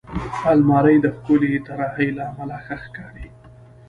الماري 0.51 0.95
د 1.01 1.05
ښکلې 1.15 1.51
طراحۍ 1.67 2.09
له 2.17 2.23
امله 2.29 2.57
ښه 2.65 2.75
ښکاري 2.83 3.27